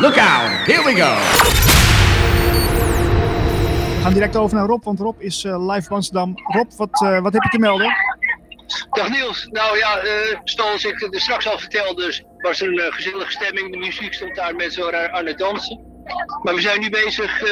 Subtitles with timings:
[0.00, 1.14] Look out, here we go.
[3.96, 6.34] We gaan direct over naar Rob, want Rob is uh, live van Amsterdam.
[6.44, 7.96] Rob, wat, uh, wat heb je te melden?
[8.90, 9.48] Dag Niels.
[9.50, 13.72] Nou ja, uh, zoals ik er straks al vertelde, was er een gezellige stemming.
[13.72, 15.80] De muziek stond daar, mensen waren aan het dansen.
[16.42, 17.42] Maar we zijn nu bezig,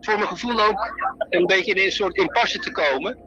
[0.00, 0.94] voor mijn gevoel ook,
[1.28, 3.18] een beetje in een soort impasse te komen.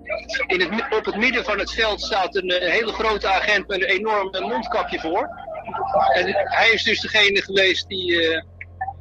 [0.47, 3.81] In het, op het midden van het veld staat een, een hele grote agent met
[3.81, 5.29] een enorm mondkapje voor.
[6.43, 8.41] Hij is dus degene geweest die, uh,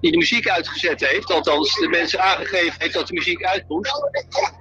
[0.00, 1.30] die de muziek uitgezet heeft.
[1.30, 3.92] Althans, de mensen aangegeven heeft dat de muziek uit moest.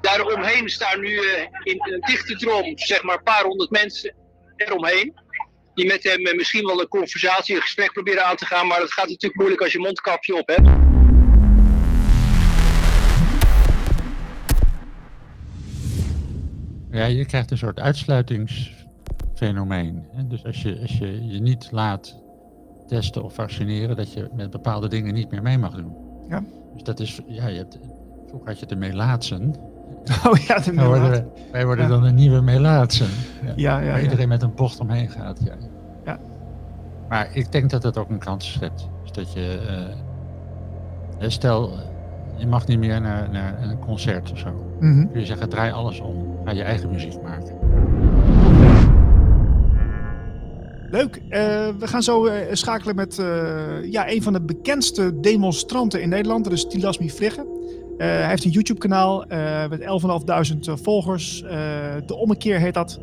[0.01, 4.15] Daaromheen staan nu uh, in een dichte drom, zeg maar een paar honderd mensen
[4.55, 5.19] eromheen.
[5.73, 8.67] Die met hem uh, misschien wel een conversatie, een gesprek proberen aan te gaan.
[8.67, 10.67] Maar dat gaat natuurlijk moeilijk als je mondkapje op hebt.
[16.91, 17.79] Ja, je krijgt een soort
[19.41, 20.05] uitsluitingsfenomeen.
[20.29, 22.19] Dus als je, als je je niet laat
[22.87, 25.93] testen of vaccineren, dat je met bepaalde dingen niet meer mee mag doen.
[26.29, 26.43] Ja.
[26.73, 27.79] Dus dat is, ja, je hebt,
[28.27, 29.53] vroeger had je de melaatsen.
[30.27, 31.89] Oh ja, de worden, wij worden Ja.
[31.91, 33.07] dan een nieuwe melaatsen.
[33.45, 33.53] Ja.
[33.55, 35.39] Ja, ja, Waar iedereen met een bocht omheen gaat.
[35.43, 35.53] Ja.
[36.05, 36.19] Ja.
[37.09, 38.89] Maar ik denk dat het ook een kans schept.
[39.01, 39.59] Dus dat je,
[41.19, 41.71] eh, stel,
[42.37, 44.75] je mag niet meer naar, naar een concert of zo.
[44.79, 45.07] Mhm.
[45.07, 46.37] Kun je zeggen, draai alles om.
[46.45, 47.55] Ga je eigen muziek maken.
[50.91, 51.15] Leuk.
[51.15, 56.09] Eh, we gaan zo eh, schakelen met eh, ja, een van de bekendste demonstranten in
[56.09, 56.43] Nederland.
[56.43, 57.59] Dat is Tilasmi Vrigge.
[57.97, 59.25] Hij heeft een YouTube-kanaal
[59.69, 61.41] met 11.500 volgers.
[62.05, 62.99] De Ommekeer heet dat.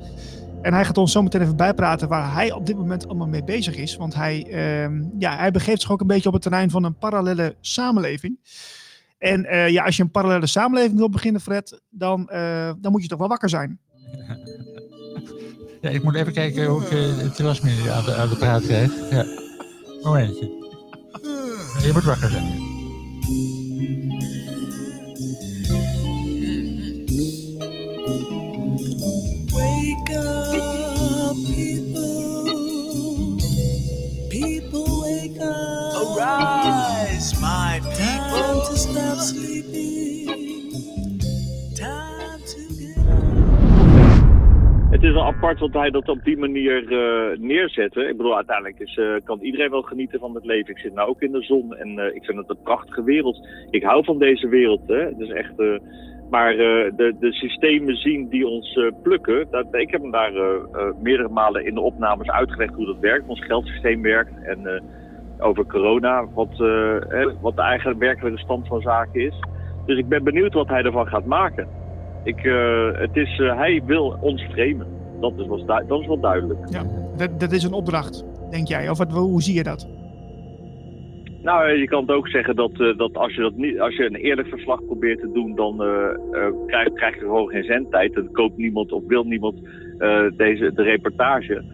[0.62, 3.44] En hij gaat ons zo meteen even bijpraten waar hij op dit moment allemaal mee
[3.44, 3.96] bezig is.
[3.96, 6.98] Want hij, ehm, ja, hij begeeft zich ook een beetje op het terrein van een
[6.98, 8.38] parallele samenleving.
[9.18, 12.26] En ja, als je een parallele samenleving wil beginnen, Fred, dan,
[12.80, 13.78] dan moet je toch wel wakker zijn.
[15.80, 18.92] Ja, ik moet even kijken hoe ik uh, Tilasmi aan de, aan de praat krijg.
[19.10, 19.26] Ja.
[20.02, 20.56] Momentje.
[21.82, 22.46] Je moet wakker zijn.
[44.98, 48.00] Het is wel apart dat hij dat op die manier eh, neerzette.
[48.00, 50.70] Ik bedoel, uiteindelijk is, eh, kan iedereen wel genieten van het leven.
[50.70, 53.46] Ik zit nou ook in de zon en eh, ik vind het een prachtige wereld.
[53.70, 54.80] Ik hou van deze wereld.
[54.86, 54.96] Hè.
[54.96, 55.52] Het is echt,
[56.30, 59.46] maar de, de systemen zien die ons plukken.
[59.50, 60.32] Dat, ik heb hem daar
[61.02, 63.28] meerdere malen in de opnames uitgelegd hoe dat werkt.
[63.28, 64.44] Ons geldsysteem werkt.
[64.44, 64.82] En
[65.38, 66.58] over corona, wat,
[67.08, 69.40] hè, wat de eigen werkelijke stand van zaken is.
[69.86, 71.77] Dus ik ben benieuwd wat hij ervan gaat maken.
[72.24, 74.86] Ik, eh, het is, eh, hij wil ons framen.
[75.20, 76.58] Dat is, wel, dat is wel duidelijk.
[76.70, 76.82] Ja,
[77.16, 78.88] dat, dat is een opdracht, denk jij?
[78.88, 79.88] Of wat, hoe zie je dat?
[81.42, 84.04] Nou, eh, je kan het ook zeggen dat, dat, als, je dat niet, als je
[84.04, 88.14] een eerlijk verslag probeert te doen, dan eh, eh, krijg, krijg je gewoon geen zendtijd.
[88.14, 89.54] Dan koopt niemand of wil niemand
[90.36, 91.64] deze, de reportage.